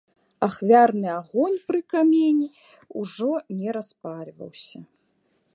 [0.45, 2.47] Ахвярны агонь пры камені
[3.03, 4.79] ўжо не распальваўся.